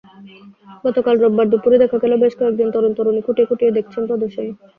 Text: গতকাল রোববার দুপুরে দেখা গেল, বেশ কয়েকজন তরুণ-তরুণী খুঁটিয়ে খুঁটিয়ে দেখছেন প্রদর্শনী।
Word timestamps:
গতকাল 0.85 1.15
রোববার 1.17 1.47
দুপুরে 1.51 1.77
দেখা 1.83 1.97
গেল, 2.03 2.13
বেশ 2.23 2.33
কয়েকজন 2.39 2.67
তরুণ-তরুণী 2.71 3.21
খুঁটিয়ে 3.23 3.49
খুঁটিয়ে 3.49 3.75
দেখছেন 3.77 4.03
প্রদর্শনী। 4.09 4.51